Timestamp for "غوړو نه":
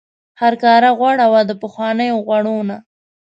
2.25-2.77